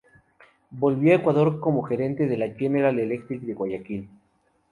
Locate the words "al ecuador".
1.13-1.59